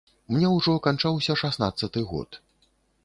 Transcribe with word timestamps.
Мне 0.35 0.47
ўжо 0.53 0.73
канчаўся 0.87 1.37
шаснаццаты 1.43 2.07
год. 2.15 2.41